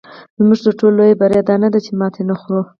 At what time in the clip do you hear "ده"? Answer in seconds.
1.73-1.79